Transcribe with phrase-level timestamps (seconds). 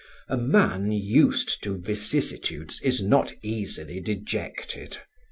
[0.27, 4.97] "A man used to vicissitudes is not easily dejected.